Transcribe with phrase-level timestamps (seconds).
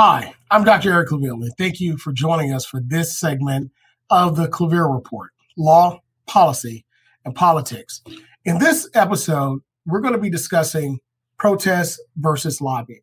[0.00, 0.92] Hi, I'm Dr.
[0.92, 3.72] Eric Claville, and thank you for joining us for this segment
[4.10, 6.86] of the Claville Report Law, Policy,
[7.24, 8.00] and Politics.
[8.44, 11.00] In this episode, we're going to be discussing
[11.36, 13.00] protests versus lobbying,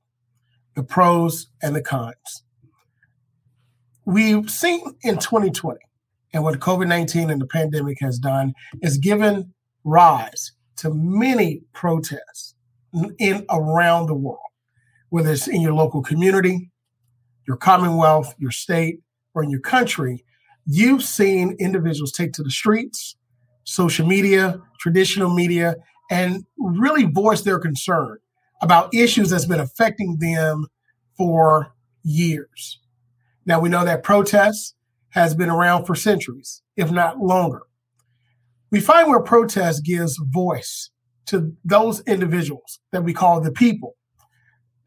[0.78, 2.46] the pros and the cons.
[4.06, 5.78] We've seen in 2020,
[6.34, 9.54] and what COVID 19 and the pandemic has done is given
[9.84, 12.56] rise to many protests
[13.20, 14.40] in around the world,
[15.10, 16.72] whether it's in your local community,
[17.48, 19.00] your commonwealth, your state,
[19.34, 20.24] or in your country,
[20.66, 23.16] you've seen individuals take to the streets,
[23.64, 25.76] social media, traditional media,
[26.10, 28.18] and really voice their concern
[28.62, 30.68] about issues that's been affecting them
[31.18, 32.80] for years.
[33.46, 34.76] Now we know that protest
[35.10, 37.64] has been around for centuries, if not longer.
[38.72, 40.90] We find where protest gives voice
[41.28, 43.96] to those individuals that we call the people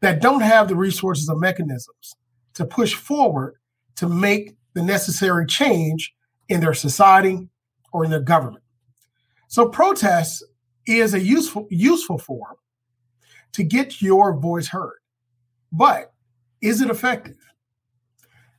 [0.01, 2.15] that don't have the resources or mechanisms
[2.59, 3.55] to push forward
[3.95, 6.13] to make the necessary change
[6.49, 7.47] in their society
[7.93, 8.65] or in their government.
[9.47, 10.43] So protest
[10.85, 12.57] is a useful useful form
[13.53, 14.97] to get your voice heard.
[15.71, 16.11] But
[16.61, 17.37] is it effective?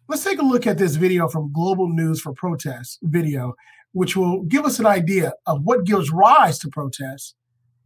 [0.08, 3.54] Let's take a look at this video from Global News for Protest video,
[3.92, 7.34] which will give us an idea of what gives rise to protests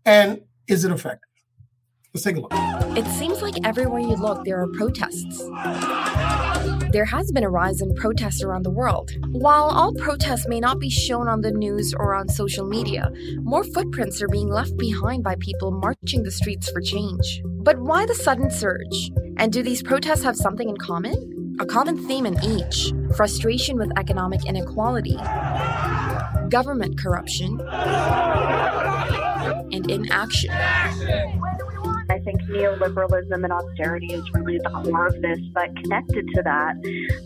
[0.05, 1.34] and is it effective?
[2.15, 2.53] Let's take a look.
[2.97, 5.39] It seems like everywhere you look, there are protests.
[6.93, 9.11] There has been a rise in protests around the world.
[9.33, 13.65] While all protests may not be shown on the news or on social media, more
[13.65, 17.43] footprints are being left behind by people marching the streets for change.
[17.45, 19.11] But why the sudden surge?
[19.37, 21.57] And do these protests have something in common?
[21.59, 25.17] A common theme in each frustration with economic inequality,
[26.49, 27.61] government corruption,
[29.73, 30.55] and inaction.
[32.25, 36.75] I think neoliberalism and austerity is really the core of this, but connected to that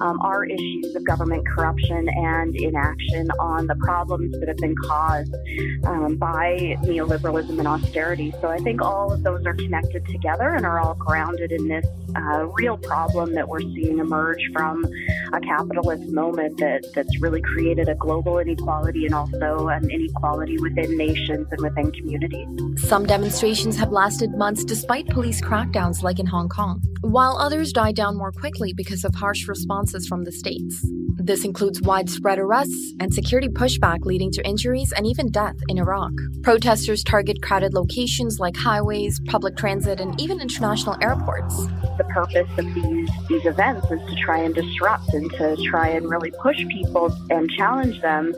[0.01, 5.37] um, are issues of government corruption and inaction on the problems that have been caused
[5.85, 8.35] um, by neoliberalism and austerity.
[8.41, 11.87] So I think all of those are connected together and are all grounded in this
[12.17, 14.85] uh, real problem that we're seeing emerge from
[15.33, 20.97] a capitalist moment that, that's really created a global inequality and also an inequality within
[20.97, 22.49] nations and within communities.
[22.89, 27.95] Some demonstrations have lasted months despite police crackdowns like in Hong Kong, while others died
[27.95, 30.83] down more quickly because of harsh responses from the states.
[31.21, 36.13] This includes widespread arrests and security pushback leading to injuries and even death in Iraq.
[36.43, 41.67] Protesters target crowded locations like highways, public transit, and even international airports.
[41.99, 46.09] The purpose of these, these events is to try and disrupt and to try and
[46.09, 48.33] really push people and challenge them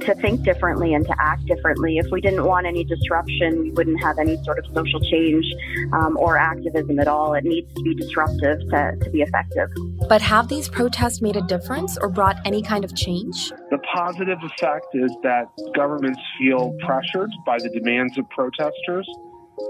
[0.00, 1.96] to think differently and to act differently.
[1.96, 5.46] If we didn't want any disruption, we wouldn't have any sort of social change
[5.94, 7.32] um, or activism at all.
[7.32, 9.70] It needs to be disruptive to, to be effective.
[10.06, 13.50] But have these protests made a difference or brought any kind of change?
[13.70, 19.08] The positive effect is that governments feel pressured by the demands of protesters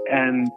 [0.09, 0.47] and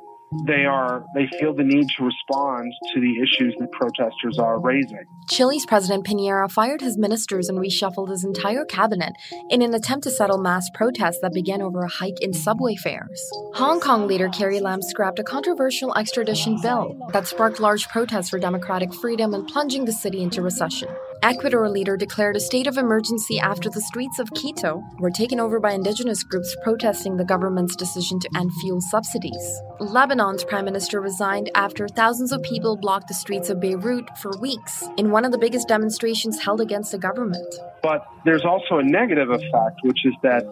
[0.47, 5.05] they are they feel the need to respond to the issues that protesters are raising.
[5.29, 9.13] Chile's President Piñera fired his ministers and reshuffled his entire cabinet
[9.51, 13.31] in an attempt to settle mass protests that began over a hike in subway fares.
[13.55, 18.39] Hong Kong leader Carrie Lam scrapped a controversial extradition bill that sparked large protests for
[18.39, 20.89] democratic freedom and plunging the city into recession.
[21.23, 25.61] Ecuador leader declared a state of emergency after the streets of Quito were taken over
[25.61, 29.61] by indigenous groups protesting the government's decision to end fuel subsidies.
[29.81, 34.89] Lebanon's prime minister resigned after thousands of people blocked the streets of Beirut for weeks
[34.97, 37.55] in one of the biggest demonstrations held against the government.
[37.83, 40.45] But there's also a negative effect, which is that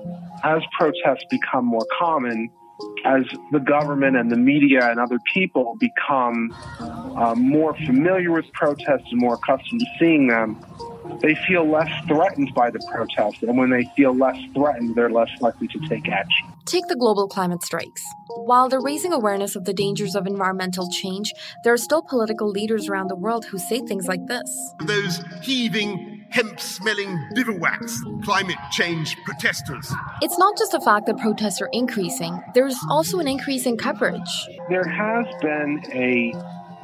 [0.44, 2.50] as protests become more common,
[3.04, 9.08] as the government and the media and other people become uh, more familiar with protests
[9.10, 10.62] and more accustomed to seeing them,
[11.22, 13.42] they feel less threatened by the protests.
[13.42, 16.46] And when they feel less threatened, they're less likely to take action.
[16.66, 18.04] Take the global climate strikes.
[18.28, 21.32] While they're raising awareness of the dangers of environmental change,
[21.64, 24.74] there are still political leaders around the world who say things like this.
[24.84, 29.92] Those heaving hemp smelling bivouacs, climate change protesters.
[30.22, 34.30] It's not just the fact that protests are increasing, there's also an increase in coverage.
[34.68, 36.32] There has been a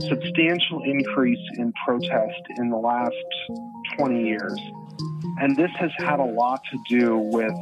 [0.00, 3.14] substantial increase in protest in the last
[3.96, 4.58] 20 years.
[5.41, 7.52] And this has had a lot to do with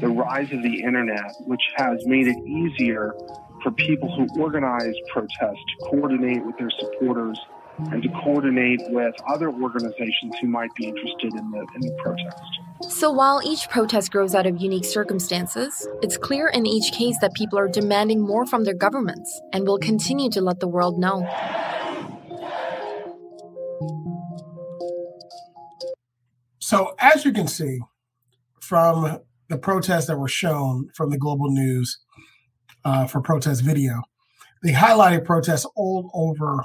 [0.00, 3.14] the rise of the internet, which has made it easier
[3.62, 7.38] for people who organize protests to coordinate with their supporters
[7.78, 12.36] and to coordinate with other organizations who might be interested in the, in the protest.
[12.90, 17.34] So while each protest grows out of unique circumstances, it's clear in each case that
[17.34, 21.28] people are demanding more from their governments and will continue to let the world know.
[26.60, 27.80] So, as you can see
[28.60, 31.98] from the protests that were shown from the global news
[32.84, 34.00] uh, for protest video,
[34.62, 36.64] they highlighted protests all over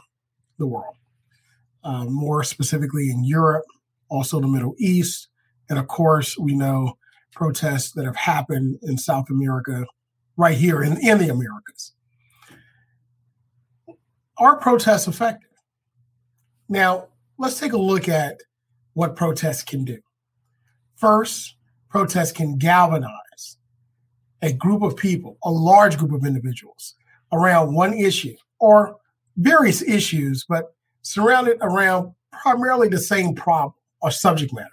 [0.57, 0.95] the world,
[1.83, 3.65] uh, more specifically in Europe,
[4.09, 5.27] also the Middle East,
[5.69, 6.97] and of course, we know
[7.31, 9.85] protests that have happened in South America,
[10.35, 11.93] right here in, in the Americas.
[14.37, 15.49] Are protests effective?
[16.67, 18.37] Now, let's take a look at
[18.93, 19.99] what protests can do.
[20.95, 21.55] First,
[21.89, 23.57] protests can galvanize
[24.41, 26.95] a group of people, a large group of individuals,
[27.31, 28.95] around one issue or
[29.37, 34.69] various issues, but surrounded around primarily the same problem or subject matter.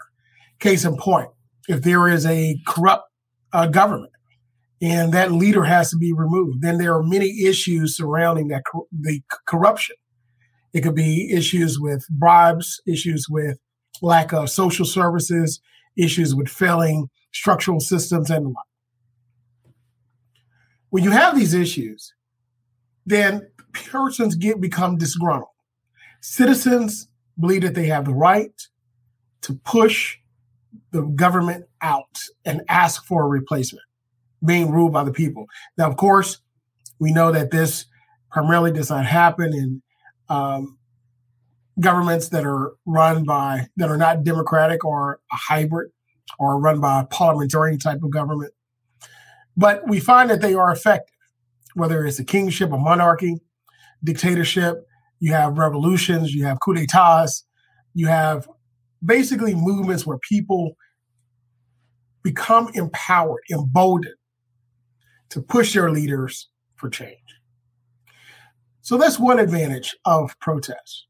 [0.59, 1.29] Case in point,
[1.69, 3.11] if there is a corrupt
[3.53, 4.13] uh, government
[4.81, 8.63] and that leader has to be removed, then there are many issues surrounding that
[8.93, 9.97] the corruption.
[10.73, 13.59] It could be issues with bribes, issues with
[14.03, 15.61] lack of social services,
[15.97, 18.57] issues with failing structural systems and the like.
[20.91, 22.13] When you have these issues,
[23.07, 25.49] then persons get become disgruntled.
[26.29, 27.07] Citizens
[27.39, 28.61] believe that they have the right
[29.43, 30.19] to push
[30.91, 33.85] the government out and ask for a replacement,
[34.45, 35.47] being ruled by the people.
[35.79, 36.41] Now, of course,
[36.99, 37.87] we know that this
[38.29, 39.83] primarily does not happen in
[40.29, 40.79] um,
[41.79, 45.93] governments that are run by that are not democratic or a hybrid
[46.41, 48.53] or run by a parliamentarian type of government.
[49.57, 51.15] But we find that they are effective,
[51.75, 53.37] whether it's a kingship, a monarchy,
[54.03, 57.45] dictatorship, you have revolutions, you have coups d'etats,
[57.95, 58.49] you have
[59.05, 60.77] basically movements where people
[62.23, 64.15] become empowered, emboldened
[65.31, 67.19] to push their leaders for change.
[68.81, 71.07] So that's one advantage of protests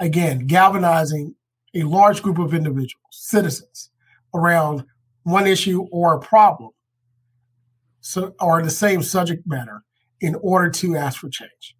[0.00, 1.34] again, galvanizing
[1.74, 3.90] a large group of individuals, citizens,
[4.34, 4.84] around
[5.22, 6.70] one issue or a problem,
[8.00, 9.82] so or the same subject matter,
[10.20, 11.76] in order to ask for change.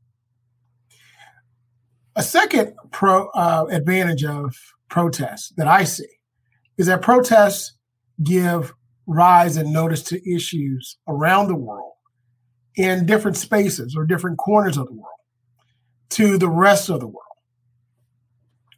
[2.21, 4.55] A second pro uh, advantage of
[4.91, 6.19] protests that I see
[6.77, 7.79] is that protests
[8.23, 8.75] give
[9.07, 11.95] rise and notice to issues around the world
[12.77, 15.21] in different spaces or different corners of the world
[16.11, 17.39] to the rest of the world.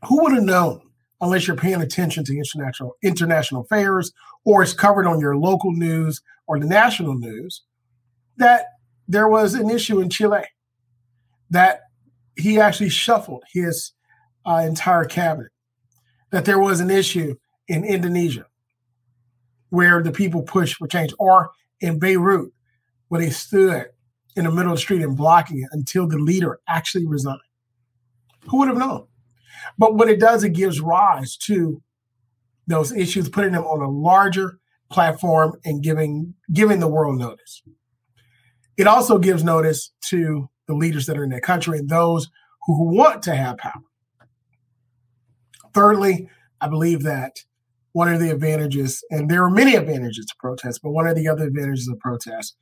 [0.04, 0.80] Who would have known
[1.20, 4.12] unless you're paying attention to international international affairs
[4.44, 7.64] or it's covered on your local news or the national news
[8.36, 8.66] that
[9.08, 10.44] there was an issue in Chile
[11.50, 11.80] that
[12.36, 13.92] he actually shuffled his
[14.46, 15.50] uh, entire cabinet
[16.30, 17.34] that there was an issue
[17.68, 18.46] in Indonesia
[19.70, 21.50] where the people pushed for change or
[21.80, 22.52] in Beirut
[23.08, 23.86] where they stood
[24.34, 27.38] in the middle of the street and blocking it until the leader actually resigned
[28.48, 29.06] who would have known
[29.78, 31.82] but what it does, it gives rise to
[32.66, 34.58] those issues, putting them on a larger
[34.90, 37.62] platform and giving giving the world notice.
[38.76, 42.28] It also gives notice to the leaders that are in that country and those
[42.62, 43.82] who want to have power.
[45.74, 46.28] Thirdly,
[46.60, 47.36] I believe that
[47.92, 51.28] one of the advantages, and there are many advantages to protest, but one of the
[51.28, 52.56] other advantages of protest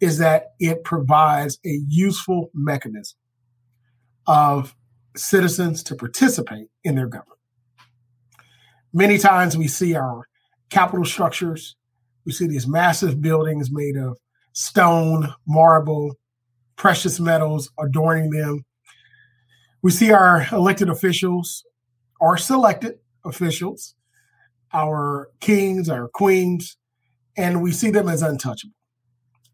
[0.00, 3.16] is that it provides a useful mechanism
[4.26, 4.74] of
[5.16, 7.38] citizens to participate in their government.
[8.92, 10.26] Many times we see our
[10.70, 11.76] capital structures,
[12.24, 14.18] we see these massive buildings made of
[14.52, 16.16] stone, marble,
[16.76, 18.64] precious metals adorning them.
[19.82, 21.64] We see our elected officials,
[22.20, 23.94] our selected officials,
[24.72, 26.76] our kings, our queens,
[27.36, 28.74] and we see them as untouchable.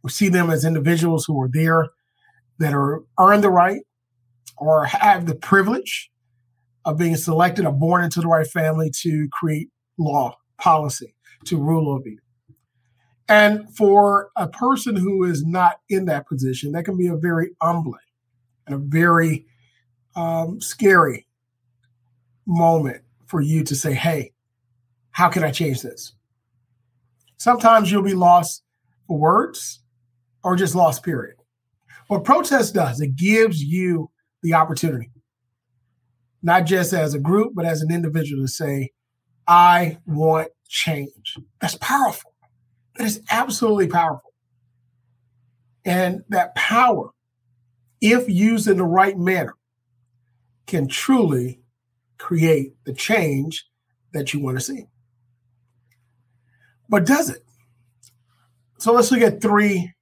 [0.02, 1.88] We see them as individuals who are there
[2.58, 3.80] that are earn the right
[4.56, 6.10] or have the privilege
[6.84, 11.14] of being selected or born into the right family to create law, policy,
[11.46, 12.18] to rule over you.
[13.28, 17.50] And for a person who is not in that position, that can be a very
[17.60, 18.00] humbling
[18.66, 19.46] and a very
[20.16, 21.26] um, scary
[22.46, 24.32] moment for you to say, hey,
[25.10, 26.14] how can I change this?
[27.36, 28.62] Sometimes you'll be lost
[29.06, 29.80] for words
[30.42, 31.36] or just lost, period.
[32.06, 34.10] What protest does, it gives you
[34.42, 35.10] the opportunity,
[36.42, 38.92] not just as a group, but as an individual to say,
[39.46, 41.36] I want change.
[41.60, 42.27] That's powerful.
[42.98, 44.32] That is absolutely powerful.
[45.84, 47.10] And that power,
[48.00, 49.54] if used in the right manner,
[50.66, 51.60] can truly
[52.18, 53.64] create the change
[54.12, 54.86] that you want to see.
[56.88, 57.44] But does it?
[58.78, 59.92] So let's look at three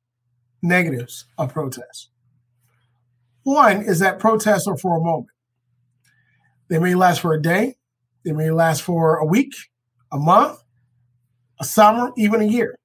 [0.63, 2.11] negatives of protest.
[3.43, 5.29] One is that protests are for a moment.
[6.69, 7.77] They may last for a day,
[8.25, 9.55] they may last for a week,
[10.11, 10.59] a month,
[11.61, 12.79] a summer, even a year.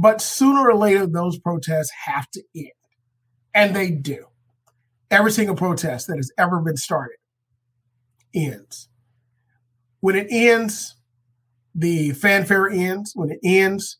[0.00, 2.70] But sooner or later, those protests have to end.
[3.52, 4.26] And they do.
[5.10, 7.16] Every single protest that has ever been started
[8.32, 8.88] ends.
[9.98, 10.94] When it ends,
[11.74, 13.12] the fanfare ends.
[13.16, 13.98] When it ends,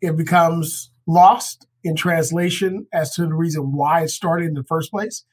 [0.00, 4.92] it becomes lost in translation as to the reason why it started in the first
[4.92, 5.24] place.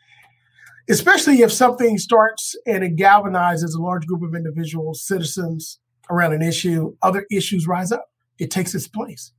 [0.89, 6.41] Especially if something starts and it galvanizes a large group of individuals, citizens around an
[6.41, 8.09] issue, other issues rise up.
[8.39, 9.33] It takes its place.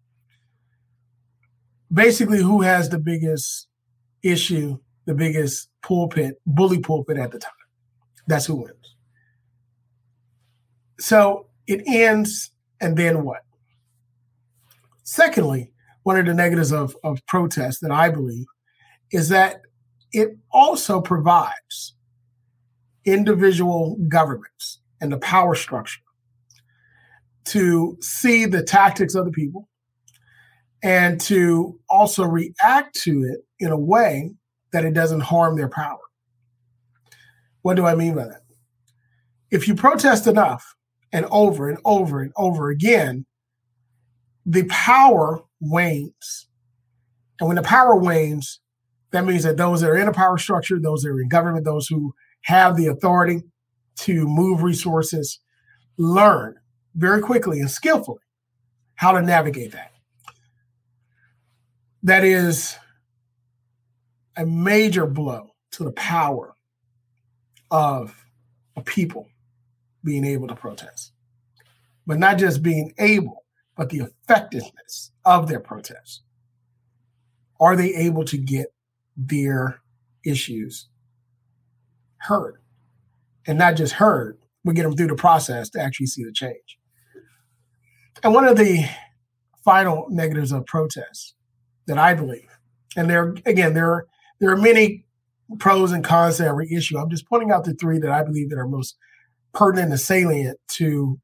[1.92, 3.68] Basically, who has the biggest
[4.22, 7.52] issue, the biggest pulpit, bully pulpit at the time?
[8.26, 8.96] That's who wins.
[11.00, 13.40] So it ends, and then what?
[15.02, 15.72] Secondly,
[16.04, 18.46] one of the negatives of, of protest that I believe
[19.10, 19.62] is that
[20.12, 21.94] it also provides
[23.04, 26.00] individual governments and the power structure
[27.46, 29.69] to see the tactics of the people
[30.82, 34.32] and to also react to it in a way
[34.72, 35.98] that it doesn't harm their power.
[37.62, 38.42] What do I mean by that?
[39.50, 40.74] If you protest enough
[41.12, 43.26] and over and over and over again,
[44.46, 46.46] the power wanes.
[47.38, 48.60] And when the power wanes,
[49.10, 51.64] that means that those that are in a power structure, those that are in government,
[51.64, 53.42] those who have the authority
[53.96, 55.40] to move resources,
[55.98, 56.54] learn
[56.94, 58.22] very quickly and skillfully
[58.94, 59.92] how to navigate that.
[62.02, 62.76] That is
[64.36, 66.54] a major blow to the power
[67.70, 68.24] of
[68.76, 69.28] a people
[70.02, 71.12] being able to protest.
[72.06, 73.44] But not just being able,
[73.76, 76.22] but the effectiveness of their protest.
[77.60, 78.68] Are they able to get
[79.16, 79.80] their
[80.24, 80.88] issues
[82.18, 82.56] heard?
[83.46, 86.78] And not just heard, but get them through the process to actually see the change.
[88.22, 88.86] And one of the
[89.64, 91.34] final negatives of protests
[91.86, 92.48] that I believe,
[92.96, 94.06] and there again, there are
[94.40, 95.04] there are many
[95.58, 96.98] pros and cons to every issue.
[96.98, 98.96] I'm just pointing out the three that I believe that are most
[99.52, 101.18] pertinent and salient to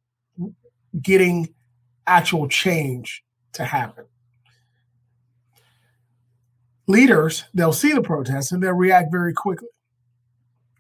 [1.00, 1.48] getting
[2.06, 3.22] actual change
[3.52, 4.04] to happen.
[6.88, 9.68] Leaders, they'll see the protests and they'll react very quickly.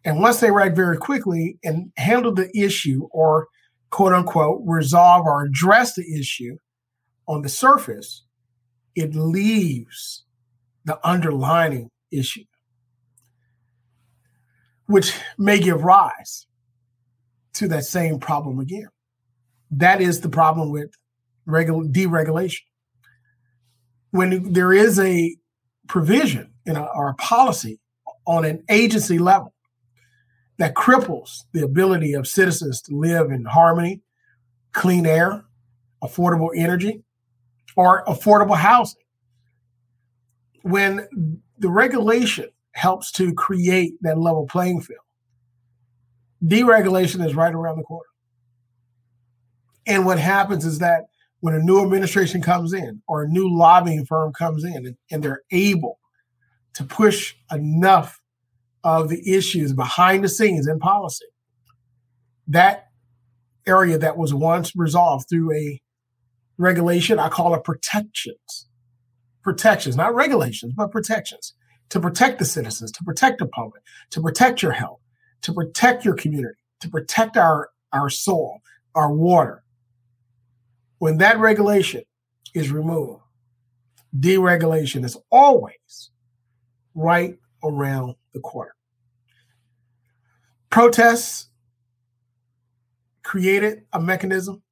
[0.04, 3.48] And once they react very quickly and handle the issue or
[3.90, 6.56] quote unquote resolve or address the issue
[7.26, 8.22] on the surface,
[8.96, 10.24] it leaves
[10.84, 12.44] the underlining issue,
[14.86, 16.46] which may give rise
[17.52, 18.88] to that same problem again.
[19.70, 20.90] That is the problem with
[21.46, 22.62] regul- deregulation.
[24.10, 25.36] When there is a
[25.88, 27.80] provision in a, or a policy
[28.26, 29.52] on an agency level
[30.58, 34.00] that cripples the ability of citizens to live in harmony,
[34.72, 35.44] clean air,
[36.02, 37.02] affordable energy,
[37.74, 39.02] or affordable housing.
[40.62, 45.00] When the regulation helps to create that level playing field,
[46.44, 48.08] deregulation is right around the corner.
[49.86, 51.04] And what happens is that
[51.40, 55.22] when a new administration comes in or a new lobbying firm comes in and, and
[55.22, 55.98] they're able
[56.74, 58.20] to push enough
[58.84, 61.26] of the issues behind the scenes in policy.
[62.48, 62.86] That
[63.66, 65.80] area that was once resolved through a
[66.58, 68.66] regulation, I call it protections.
[69.42, 71.54] Protections, not regulations, but protections
[71.90, 75.00] to protect the citizens, to protect the public, to protect your health,
[75.42, 78.60] to protect your community, to protect our, our soil,
[78.94, 79.62] our water.
[80.98, 82.02] When that regulation
[82.54, 83.22] is removed,
[84.18, 86.10] deregulation is always
[86.94, 88.74] right around the corner.
[90.70, 91.48] Protests
[93.22, 94.62] created a mechanism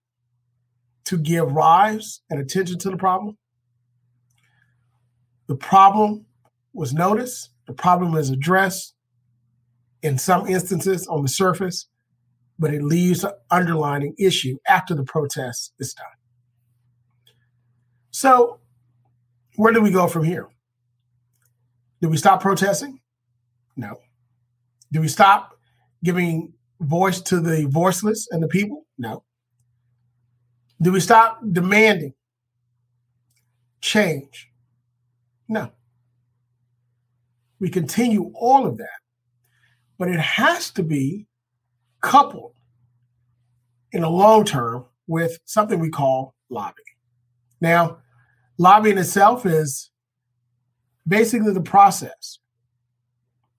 [1.05, 3.37] to give rise and attention to the problem.
[5.47, 6.27] The problem
[6.73, 8.95] was noticed, the problem is addressed
[10.03, 11.89] in some instances on the surface,
[12.59, 16.07] but it leaves an underlining issue after the protest is done.
[18.11, 18.61] So,
[19.57, 20.49] where do we go from here?
[22.01, 23.01] Do we stop protesting?
[23.77, 23.97] No.
[24.93, 25.59] Do we stop
[26.03, 28.87] giving voice to the voiceless and the people?
[28.99, 29.25] No.
[30.81, 32.15] Do we stop demanding
[33.81, 34.51] change?
[35.49, 35.71] No.
[37.61, 39.01] We continue all of that,
[39.99, 41.27] but it has to be
[42.01, 42.53] coupled
[43.93, 46.85] in the long term with something we call lobbying.
[47.61, 47.99] Now,
[48.59, 49.91] lobbying itself is
[51.07, 52.39] basically the process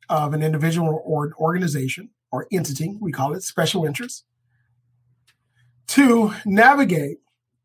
[0.09, 4.25] of an individual or organization or entity, we call it special interest,
[5.87, 7.17] to navigate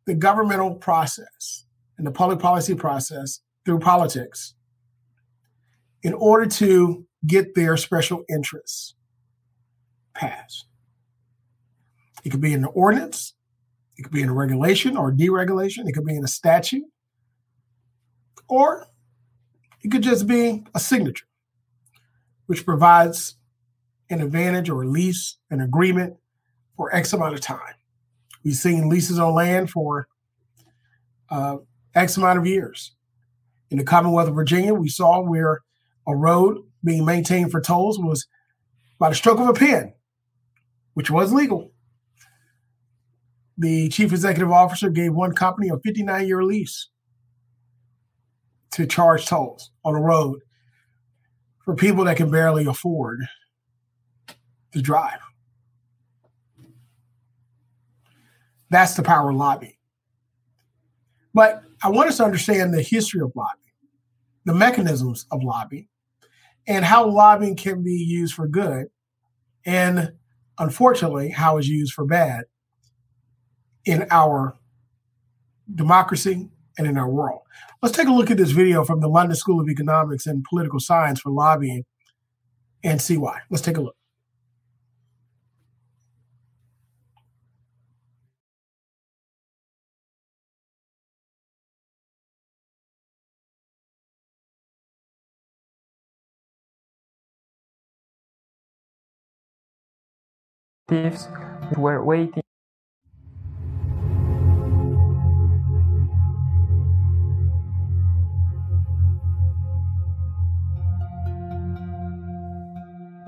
[0.07, 1.65] the governmental process
[1.99, 4.55] and the public policy process through politics
[6.03, 8.95] in order to get their special interests
[10.15, 10.67] passed.
[12.25, 13.35] It could be in the ordinance,
[13.97, 16.85] it could be in a regulation or deregulation, it could be in a statute,
[18.49, 18.87] or
[19.83, 21.27] it could just be a signature,
[22.47, 23.37] which provides
[24.11, 26.17] an advantage or at least an agreement
[26.77, 27.75] for X amount of time.
[28.45, 30.09] We've seen leases on land for
[31.31, 31.59] uh,
[31.95, 32.95] X amount of years.
[33.71, 35.61] In the Commonwealth of Virginia, we saw where
[36.07, 38.27] a road being maintained for tolls was
[38.99, 39.93] by the stroke of a pen,
[40.95, 41.73] which was legal.
[43.59, 46.89] The chief executive officer gave one company a 59 year lease
[48.73, 50.41] to charge tolls on a road
[51.65, 53.21] for people that can barely afford
[54.73, 55.21] to drive.
[58.71, 59.75] That's the power of lobbying.
[61.35, 63.75] But I want us to understand the history of lobbying,
[64.45, 65.89] the mechanisms of lobbying,
[66.67, 68.87] and how lobbying can be used for good,
[69.65, 70.13] and
[70.59, 72.45] unfortunately, how it's used for bad
[73.85, 74.57] in our
[75.73, 76.49] democracy
[76.79, 77.41] and in our world.
[77.83, 80.81] Let's take a look at this video from the London School of Economics and Political
[80.81, 81.85] Science for lobbying
[82.85, 83.41] and see why.
[83.51, 83.97] Let's take a look.
[100.91, 102.43] Were waiting.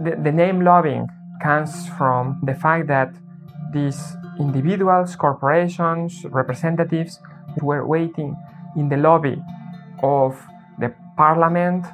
[0.02, 1.06] The, the name lobbying
[1.40, 3.14] comes from the fact that
[3.72, 7.20] these individuals, corporations, representatives
[7.60, 8.36] were waiting
[8.76, 9.40] in the lobby
[10.02, 10.36] of
[10.80, 11.86] the parliament,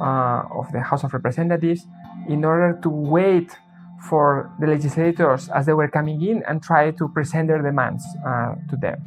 [0.00, 1.88] uh, of the House of Representatives,
[2.28, 3.56] in order to wait
[4.00, 8.54] for the legislators as they were coming in and try to present their demands uh,
[8.70, 8.98] to them.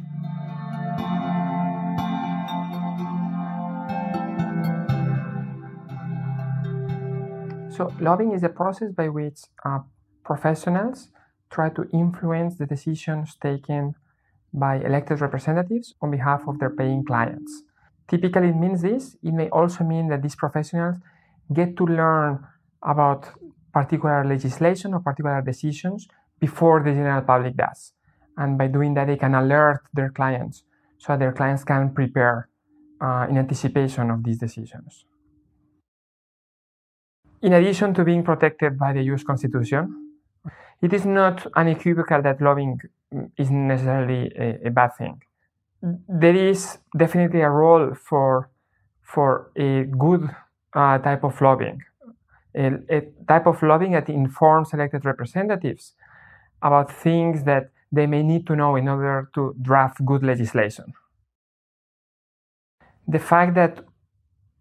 [7.76, 9.80] So, lobbying is a process by which uh,
[10.24, 11.08] professionals
[11.50, 13.94] try to influence the decisions taken
[14.52, 17.62] by elected representatives on behalf of their paying clients.
[18.08, 19.16] Typically, it means this.
[19.22, 20.96] It may also mean that these professionals
[21.52, 22.44] get to learn
[22.82, 23.28] about
[23.72, 26.08] particular legislation or particular decisions
[26.38, 27.92] before the general public does.
[28.36, 30.64] And by doing that, they can alert their clients
[30.98, 32.48] so their clients can prepare
[33.00, 35.04] uh, in anticipation of these decisions.
[37.42, 40.12] In addition to being protected by the US Constitution,
[40.80, 42.80] it is not unequivocal that lobbying
[43.36, 45.22] is necessarily a, a bad thing.
[45.82, 48.50] There is definitely a role for,
[49.02, 50.30] for a good
[50.72, 51.82] uh, type of lobbying,
[52.54, 55.94] a, a type of lobbying that informs elected representatives
[56.62, 60.92] about things that they may need to know in order to draft good legislation.
[63.06, 63.84] The fact that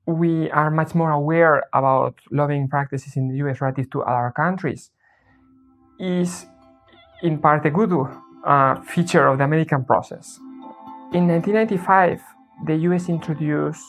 [0.05, 4.89] we are much more aware about lobbying practices in the US relative to other countries
[5.99, 6.45] is
[7.21, 7.93] in part a good
[8.45, 10.39] uh, feature of the American process.
[11.13, 12.21] In 1995,
[12.65, 13.83] the US introduced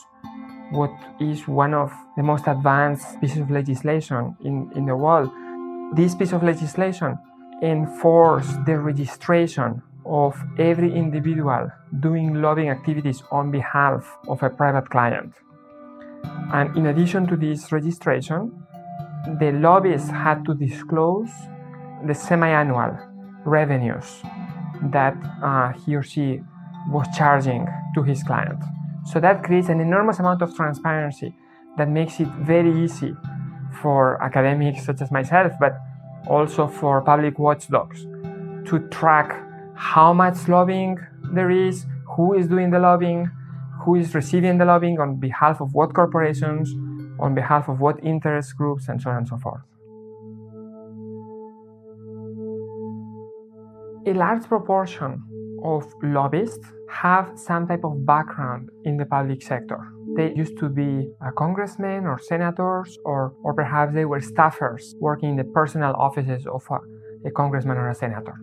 [0.73, 5.29] what is one of the most advanced pieces of legislation in, in the world.
[5.95, 7.17] This piece of legislation
[7.61, 15.33] enforced the registration of every individual doing lobbying activities on behalf of a private client.
[16.53, 18.51] And in addition to this registration,
[19.39, 21.29] the lobbyists had to disclose
[22.05, 22.97] the semi-annual
[23.45, 24.21] revenues
[24.91, 26.41] that uh, he or she
[26.89, 28.59] was charging to his client.
[29.05, 31.35] So that creates an enormous amount of transparency
[31.77, 33.15] that makes it very easy
[33.81, 35.77] for academics such as myself, but
[36.27, 38.03] also for public watchdogs
[38.65, 39.39] to track
[39.75, 40.97] how much lobbying
[41.33, 41.85] there is,
[42.15, 43.29] who is doing the lobbying,
[43.81, 46.73] who is receiving the lobbying on behalf of what corporations,
[47.19, 49.61] on behalf of what interest groups, and so on and so forth.
[54.05, 55.23] A large proportion
[55.63, 59.79] of lobbyists have some type of background in the public sector.
[60.15, 65.35] They used to be congressmen or senators, or, or perhaps they were staffers working in
[65.37, 68.35] the personal offices of a, a congressman or a senator.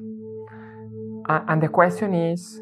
[1.29, 2.61] Uh, and the question is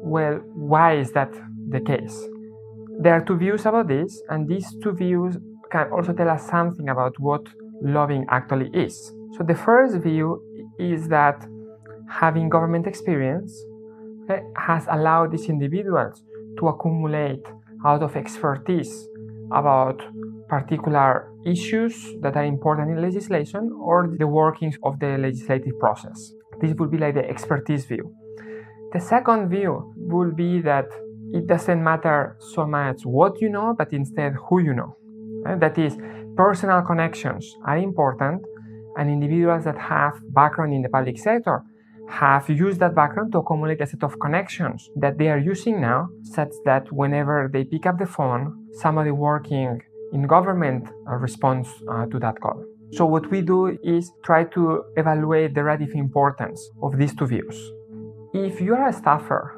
[0.00, 1.32] well, why is that
[1.68, 2.28] the case?
[3.00, 5.36] There are two views about this, and these two views
[5.70, 7.42] can also tell us something about what
[7.82, 9.12] lobbying actually is.
[9.36, 10.42] So the first view
[10.78, 11.46] is that
[12.08, 13.52] having government experience
[14.28, 16.22] Eh, has allowed these individuals
[16.58, 17.46] to accumulate
[17.86, 19.08] out of expertise
[19.52, 20.02] about
[20.48, 26.34] particular issues that are important in legislation or the workings of the legislative process.
[26.60, 28.12] This would be like the expertise view.
[28.92, 30.88] The second view would be that
[31.32, 34.96] it doesn't matter so much what you know, but instead who you know.
[35.44, 35.58] Right?
[35.58, 35.96] That is,
[36.36, 38.42] personal connections are important,
[38.96, 41.62] and individuals that have background in the public sector
[42.08, 46.08] have used that background to accumulate a set of connections that they are using now,
[46.22, 49.80] such that whenever they pick up the phone, somebody working
[50.12, 52.64] in government uh, responds uh, to that call.
[52.92, 57.56] So, what we do is try to evaluate the relative importance of these two views.
[58.32, 59.54] If you are a staffer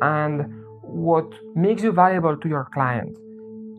[0.00, 3.16] and what makes you valuable to your client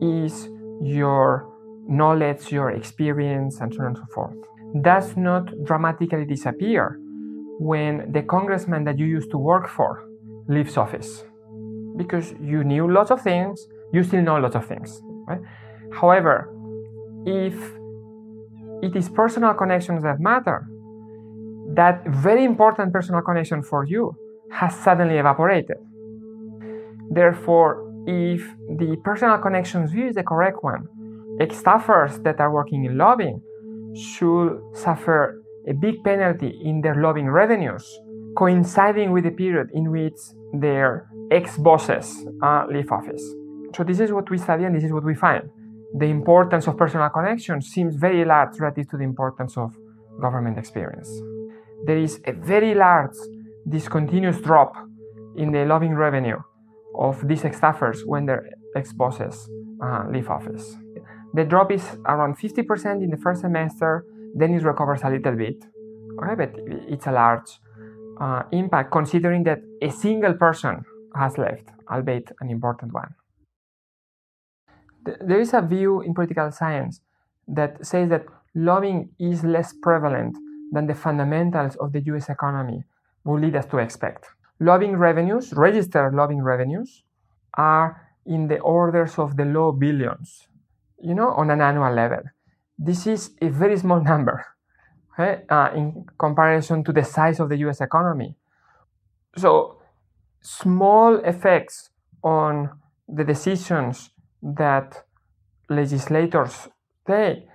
[0.02, 0.50] is
[0.82, 1.50] your
[1.88, 4.36] knowledge, your experience, and so on and so forth,
[4.82, 7.00] does not dramatically disappear
[7.64, 10.04] when the congressman that you used to work for
[10.50, 11.24] leaves office.
[11.96, 15.02] Because you knew lots of things, you still know lots of things.
[15.28, 15.42] Right?
[15.94, 16.36] However,
[17.26, 17.56] if
[18.82, 20.68] it is personal connections that matter,
[21.76, 24.14] that very important personal connection for you
[24.52, 25.78] has suddenly evaporated.
[27.10, 27.72] Therefore,
[28.06, 28.42] if
[28.82, 30.88] the personal connections view is the correct one,
[31.40, 33.42] ex staffers that are working in lobbying
[33.96, 37.86] should suffer a big penalty in their lobbying revenues,
[38.38, 40.18] coinciding with the period in which
[40.54, 43.24] their ex bosses uh, leave office.
[43.76, 45.50] So, this is what we study and this is what we find.
[45.98, 49.76] The importance of personal connections seems very large relative to the importance of
[50.22, 51.10] government experience.
[51.86, 53.16] There is a very large
[53.68, 54.76] discontinuous drop
[55.36, 56.38] in the lobbying revenue
[56.98, 59.50] of these ex staffers when their ex bosses
[59.84, 60.76] uh, leave office.
[61.34, 65.64] The drop is around 50% in the first semester, then it recovers a little bit.
[66.22, 66.54] Okay, but
[66.88, 67.60] it's a large
[68.20, 73.16] uh, impact considering that a single person has left, albeit an important one.
[75.06, 77.02] There is a view in political science
[77.48, 80.38] that says that lobbying is less prevalent
[80.72, 82.84] than the fundamentals of the US economy
[83.26, 84.26] would lead us to expect.
[84.60, 87.04] Lobbying revenues, registered lobbying revenues,
[87.56, 90.48] are in the orders of the low billions,
[91.02, 92.24] you know, on an annual level.
[92.78, 94.46] This is a very small number
[95.14, 98.36] okay, uh, in comparison to the size of the US economy.
[99.38, 99.78] So,
[100.42, 101.90] small effects
[102.24, 102.70] on
[103.08, 105.06] the decisions that
[105.70, 106.68] legislators
[107.08, 107.48] take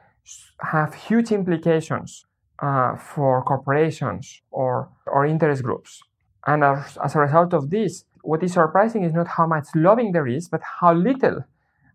[0.61, 2.27] have huge implications
[2.61, 6.03] uh, for corporations or, or interest groups.
[6.47, 10.13] And as, as a result of this, what is surprising is not how much lobbying
[10.13, 11.45] there is, but how little,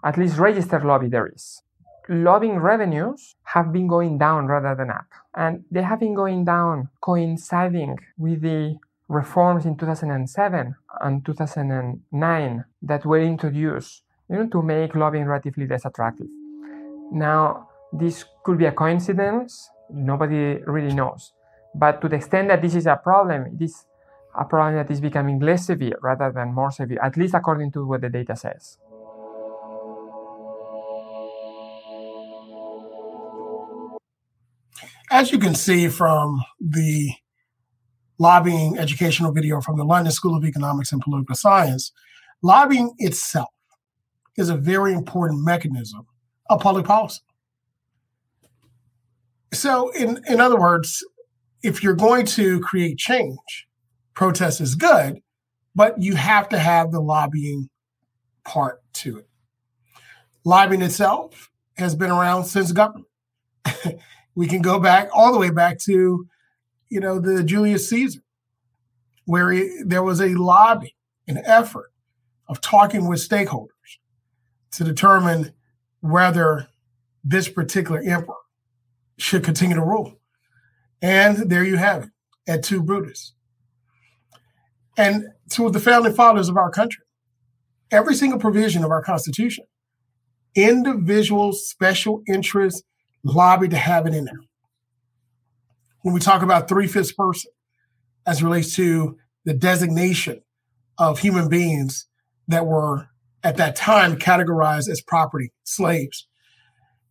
[0.03, 1.61] at least registered lobby, there is.
[2.09, 5.05] Lobbying revenues have been going down rather than up.
[5.35, 13.05] And they have been going down coinciding with the reforms in 2007 and 2009 that
[13.05, 16.27] were introduced you know, to make lobbying relatively less attractive.
[17.11, 21.33] Now, this could be a coincidence, nobody really knows.
[21.75, 23.85] But to the extent that this is a problem, it is
[24.35, 27.85] a problem that is becoming less severe rather than more severe, at least according to
[27.85, 28.77] what the data says.
[35.13, 37.11] As you can see from the
[38.17, 41.91] lobbying educational video from the London School of Economics and Political Science,
[42.41, 43.53] lobbying itself
[44.37, 46.07] is a very important mechanism
[46.49, 47.21] of public policy.
[49.53, 51.05] So, in, in other words,
[51.61, 53.67] if you're going to create change,
[54.15, 55.19] protest is good,
[55.75, 57.69] but you have to have the lobbying
[58.45, 59.27] part to it.
[60.43, 63.05] Lobbying itself has been around since government.
[64.35, 66.27] we can go back all the way back to,
[66.89, 68.21] you know, the Julius Caesar,
[69.25, 70.95] where he, there was a lobby,
[71.27, 71.91] an effort
[72.47, 73.67] of talking with stakeholders
[74.71, 75.53] to determine
[76.01, 76.67] whether
[77.23, 78.35] this particular emperor
[79.17, 80.19] should continue to rule.
[81.01, 82.09] And there you have it,
[82.47, 83.33] et tu Brutus.
[84.97, 87.03] And to the founding fathers of our country,
[87.91, 89.65] every single provision of our Constitution,
[90.55, 92.83] individual special interests
[93.23, 94.39] lobby to have it in there.
[96.01, 97.51] When we talk about three fifths person,
[98.25, 100.41] as relates to the designation
[100.97, 102.07] of human beings
[102.47, 103.07] that were
[103.43, 106.27] at that time categorized as property, slaves,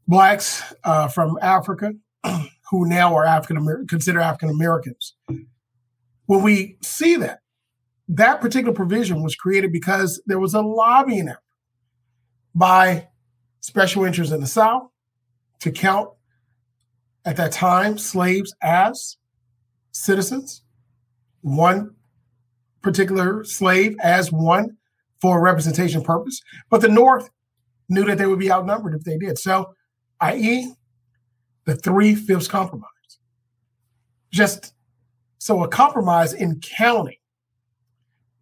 [0.09, 1.92] blacks uh, from Africa,
[2.70, 5.14] who now are African American, considered African Americans.
[6.27, 7.40] When we see that,
[8.09, 11.40] that particular provision was created because there was a lobbying effort
[12.55, 13.09] by
[13.61, 14.92] special interests in the South
[15.62, 16.11] to count
[17.25, 19.16] at that time slaves as
[19.92, 20.62] citizens,
[21.42, 21.94] one
[22.83, 24.77] particular slave as one
[25.20, 26.40] for representation purpose.
[26.68, 27.31] But the North
[27.88, 29.38] knew that they would be outnumbered if they did.
[29.38, 29.72] So,
[30.20, 30.75] i.e.,
[31.64, 32.88] the three fifths compromise.
[34.33, 34.75] Just
[35.38, 37.18] so a compromise in counting.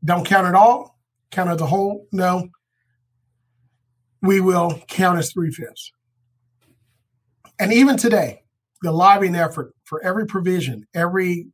[0.02, 0.98] Don't count at all,
[1.30, 2.06] count as a whole.
[2.12, 2.48] No.
[4.22, 5.92] We will count as three fifths.
[7.60, 8.44] And even today,
[8.80, 11.48] the lobbying effort for every provision, every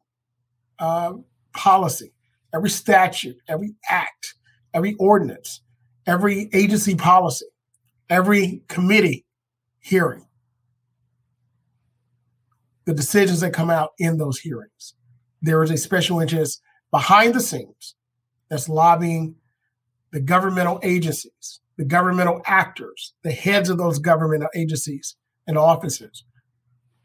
[0.79, 1.15] uh,
[1.53, 2.15] policy,
[2.55, 4.35] every statute, every act,
[4.73, 5.63] every ordinance,
[6.07, 7.47] every agency policy,
[8.09, 9.27] every committee
[9.81, 10.25] hearing,
[12.85, 14.95] the decisions that come out in those hearings.
[15.43, 17.97] There is a special interest behind the scenes
[18.49, 19.35] that's lobbying
[20.13, 25.17] the governmental agencies, the governmental actors, the heads of those governmental agencies
[25.47, 26.25] and offices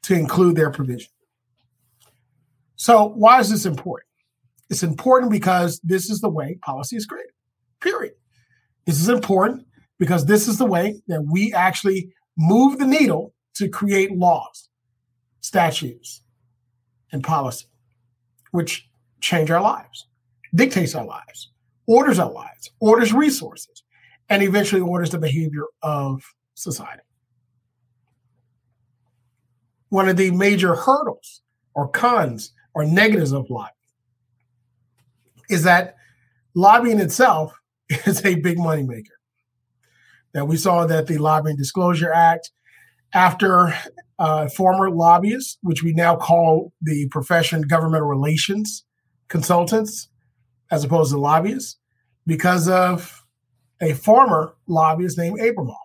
[0.04, 1.12] to include their provision.
[2.76, 4.08] So, why is this important?
[4.70, 7.34] It's important because this is the way policy is created,
[7.82, 8.14] period.
[8.86, 9.66] This is important
[10.00, 14.70] because this is the way that we actually move the needle to create laws,
[15.42, 16.24] statutes,
[17.12, 17.68] and policy,
[18.52, 20.08] which change our lives,
[20.56, 21.52] dictates our lives,
[21.86, 23.84] orders our lives, orders resources,
[24.30, 26.24] and eventually orders the behavior of
[26.56, 27.04] society
[29.92, 31.42] one of the major hurdles
[31.76, 33.76] or cons or negatives of lobbying
[35.50, 35.96] is that
[36.56, 37.54] lobbying itself
[37.90, 39.18] is a big moneymaker.
[40.34, 42.52] That we saw that the Lobbying Disclosure Act,
[43.14, 43.76] after
[44.18, 48.86] uh, former lobbyists, which we now call the profession governmental relations
[49.28, 50.08] consultants,
[50.72, 51.78] as opposed to lobbyists,
[52.26, 53.26] because of
[53.82, 55.76] a former lobbyist named Abramoff,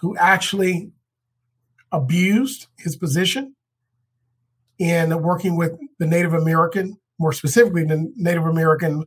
[0.00, 0.90] who actually
[1.92, 3.54] abused his position
[4.78, 9.04] in working with the Native American, more specifically the Native American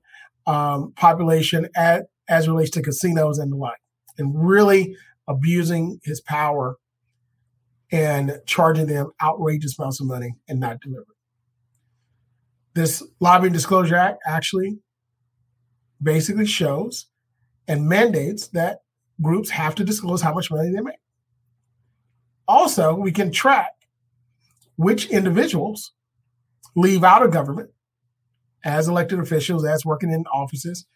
[0.48, 3.80] um, population at, as relates to casinos and the like,
[4.18, 4.96] and really
[5.28, 6.76] abusing his power
[7.92, 11.06] and charging them outrageous amounts of money and not delivering.
[12.74, 14.80] This Lobbying Disclosure Act actually
[16.02, 17.08] basically shows
[17.68, 18.80] and mandates that
[19.22, 20.96] groups have to disclose how much money they make.
[22.50, 23.74] Also, we can track
[24.76, 25.92] which individuals
[26.76, 27.70] leave out of government
[28.66, 30.88] as elected officials, as working in offices,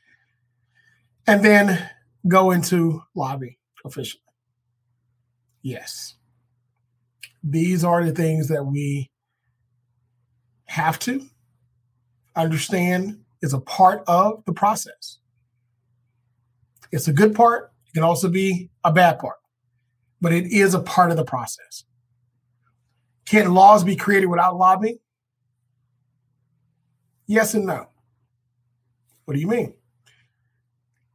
[1.27, 1.89] and then
[2.27, 4.23] go into lobby officially.
[5.61, 6.15] Yes.
[7.43, 9.11] These are the things that we
[10.65, 11.23] have to
[12.35, 15.19] understand is a part of the process.
[16.91, 19.35] It's a good part, it can also be a bad part
[20.23, 21.83] but it is a part of the process.
[23.25, 24.97] Can laws be created without lobbying?
[27.27, 27.88] Yes and no.
[29.25, 29.73] What do you mean?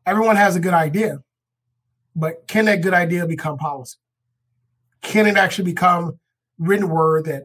[0.05, 1.21] Everyone has a good idea,
[2.15, 3.97] but can that good idea become policy?
[5.01, 6.19] Can it actually become
[6.59, 7.45] written word that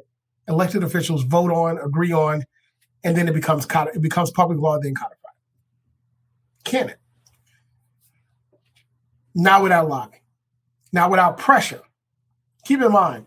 [0.50, 2.44] elected officials vote on, agree on,
[3.06, 5.18] and then it becomes it becomes public law, then codified?
[6.66, 6.98] Can it?
[9.34, 10.23] Not without lobbying.
[10.94, 11.82] Now, without pressure,
[12.66, 13.26] keep in mind,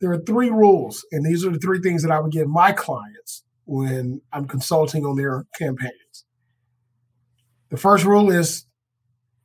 [0.00, 2.72] there are three rules, and these are the three things that I would give my
[2.72, 6.24] clients when I'm consulting on their campaigns.
[7.70, 8.64] The first rule is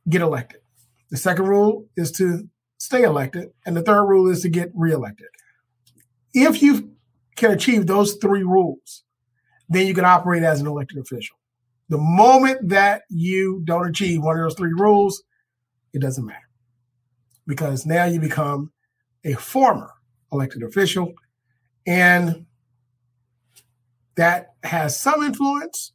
[0.08, 0.60] get elected.
[1.10, 2.48] The second rule is to
[2.78, 3.48] stay elected.
[3.64, 5.28] And the third rule is to get reelected.
[6.34, 6.92] If you
[7.36, 9.04] can achieve those three rules,
[9.68, 11.36] then you can operate as an elected official.
[11.88, 15.22] The moment that you don't achieve one of those three rules,
[15.92, 16.45] it doesn't matter
[17.46, 18.72] because now you become
[19.24, 19.90] a former
[20.32, 21.14] elected official
[21.86, 22.46] and
[24.16, 25.92] that has some influence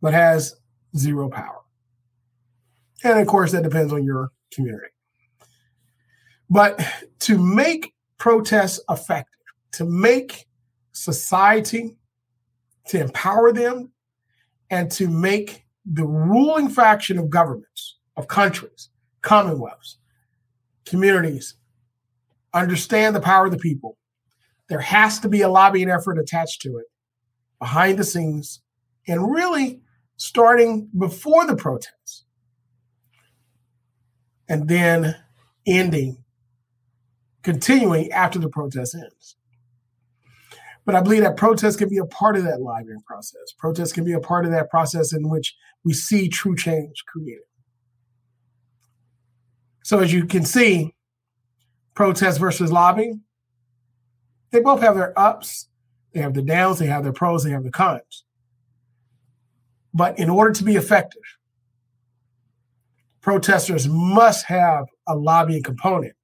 [0.00, 0.56] but has
[0.96, 1.60] zero power.
[3.04, 4.88] And of course, that depends on your community.
[6.50, 6.80] But
[7.20, 9.34] to make protests effective,
[9.72, 10.46] to make
[10.92, 11.96] society,
[12.88, 13.92] to empower them,
[14.70, 18.90] and to make the ruling faction of governments, of countries,
[19.22, 19.96] commonwealths,
[20.88, 21.54] communities
[22.54, 23.96] understand the power of the people.
[24.68, 26.86] There has to be a lobbying effort attached to it
[27.58, 28.60] behind the scenes
[29.06, 29.80] and really
[30.16, 32.24] starting before the protests
[34.48, 35.14] and then
[35.66, 36.24] ending,
[37.42, 39.36] continuing after the protest ends.
[40.84, 43.52] But I believe that protest can be a part of that lobbying process.
[43.58, 47.42] Protest can be a part of that process in which we see true change created.
[49.88, 50.94] So as you can see,
[51.94, 53.22] protest versus lobbying,
[54.50, 55.70] They both have their ups,
[56.12, 58.24] they have the downs, they have their pros, they have the cons.
[59.94, 61.22] But in order to be effective,
[63.22, 66.16] protesters must have a lobbying component.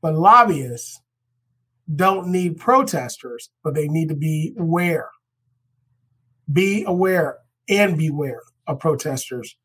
[0.00, 1.00] But lobbyists
[1.94, 5.10] don't need protesters, but they need to be aware.
[6.52, 9.56] Be aware and beware of protesters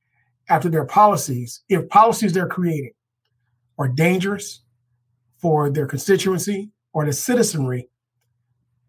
[0.52, 2.92] after their policies, if policies they're creating
[3.80, 4.64] are dangerous
[5.38, 7.88] for their constituency or the citizenry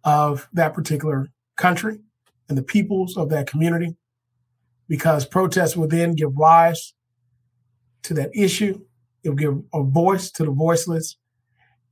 [0.02, 2.00] of that particular country
[2.48, 3.96] and the peoples of that community,
[4.88, 6.94] because protests will then give rise
[8.02, 8.80] to that issue.
[9.22, 11.16] It will give a voice to the voiceless,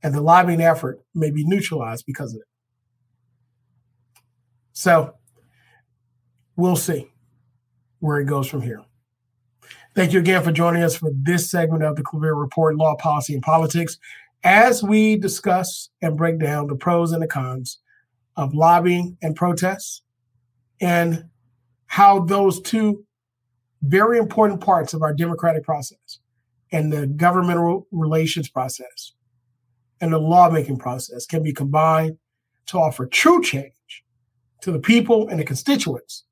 [0.03, 2.47] and the lobbying effort may be neutralized because of it.
[4.73, 5.13] So
[6.57, 7.09] we'll see
[7.99, 8.83] where it goes from here.
[9.93, 13.33] Thank you again for joining us for this segment of the Clavier Report Law, Policy,
[13.33, 13.97] and Politics
[14.41, 17.79] as we discuss and break down the pros and the cons
[18.37, 20.01] of lobbying and protests
[20.79, 21.25] and
[21.87, 23.05] how those two
[23.83, 26.19] very important parts of our democratic process
[26.71, 29.11] and the governmental relations process
[29.99, 32.17] and the lawmaking process can be combined
[32.65, 33.73] to offer true change
[34.61, 36.23] to the people and the constituents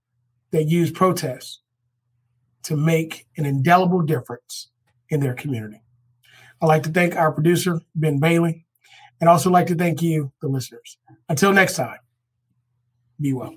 [0.51, 1.59] that use protests
[2.63, 4.69] to make an indelible difference
[5.09, 5.81] in their community.
[6.61, 8.65] I'd like to thank our producer, Ben Bailey,
[9.19, 10.97] and also like to thank you, the listeners.
[11.27, 11.99] Until next time,
[13.19, 13.55] be well.